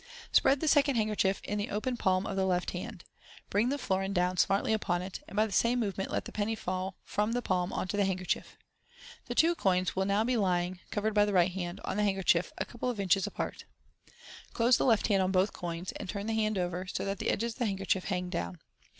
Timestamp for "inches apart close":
12.99-14.75